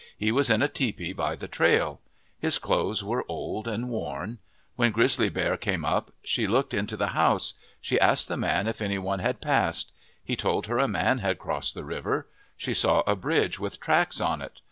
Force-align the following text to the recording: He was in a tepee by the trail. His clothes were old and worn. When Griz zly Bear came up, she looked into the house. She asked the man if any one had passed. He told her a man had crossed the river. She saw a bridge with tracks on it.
He 0.17 0.31
was 0.31 0.49
in 0.49 0.63
a 0.63 0.67
tepee 0.67 1.13
by 1.13 1.35
the 1.35 1.47
trail. 1.47 2.01
His 2.39 2.57
clothes 2.57 3.03
were 3.03 3.23
old 3.27 3.67
and 3.67 3.87
worn. 3.87 4.39
When 4.75 4.91
Griz 4.91 5.15
zly 5.17 5.31
Bear 5.31 5.57
came 5.57 5.85
up, 5.85 6.09
she 6.23 6.47
looked 6.47 6.73
into 6.73 6.97
the 6.97 7.09
house. 7.09 7.53
She 7.79 7.99
asked 7.99 8.27
the 8.27 8.35
man 8.35 8.65
if 8.65 8.81
any 8.81 8.97
one 8.97 9.19
had 9.19 9.41
passed. 9.41 9.91
He 10.23 10.35
told 10.35 10.65
her 10.65 10.79
a 10.79 10.87
man 10.87 11.19
had 11.19 11.37
crossed 11.37 11.75
the 11.75 11.85
river. 11.85 12.25
She 12.57 12.73
saw 12.73 13.03
a 13.05 13.15
bridge 13.15 13.59
with 13.59 13.79
tracks 13.79 14.19
on 14.19 14.41
it. 14.41 14.57